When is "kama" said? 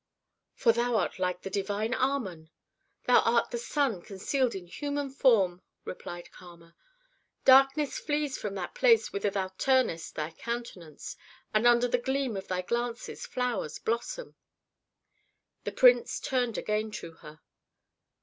6.31-6.75